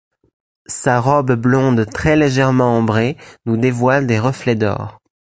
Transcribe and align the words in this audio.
Sa 0.65 0.99
robe 0.99 1.33
blonde 1.33 1.85
très 1.87 2.15
légèrement 2.15 2.75
ambrée 2.75 3.17
nous 3.45 3.55
dévoile 3.55 4.07
des 4.07 4.17
reflets 4.17 4.55
d’or. 4.55 4.99